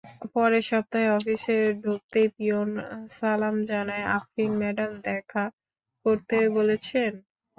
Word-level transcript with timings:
পরের 0.33 0.63
সপ্তাহে 0.63 1.07
অফিসে 1.11 1.55
ঢুকতেই 1.83 2.27
পিয়ন 2.35 2.69
সালাম 3.11 3.55
জানায় 3.69 4.05
আফরিন 4.17 4.51
ম্যাডাম 4.61 4.91
দেখা 5.07 5.43
করতে 6.05 6.37
বলেছেন। 6.57 7.11